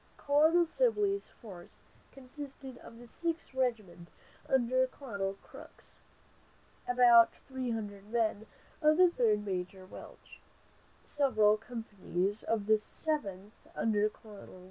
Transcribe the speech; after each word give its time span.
Colonel 0.17 0.65
Sibley's 0.65 1.29
force 1.29 1.77
consisted 2.11 2.79
of 2.79 2.97
the 2.97 3.07
Sixth 3.07 3.53
Regiment 3.53 4.07
under 4.49 4.87
Colonel 4.87 5.35
Crooks, 5.43 5.97
about 6.87 7.35
three 7.47 7.69
hundred 7.69 8.05
men 8.09 8.47
of 8.81 8.97
the 8.97 9.11
Third 9.11 9.37
under 9.37 9.51
Major 9.51 9.85
Welch, 9.85 10.39
several 11.03 11.55
companies 11.55 12.41
of 12.41 12.65
the 12.65 12.79
Seventh 12.79 13.53
under 13.75 14.09
Col. 14.09 14.47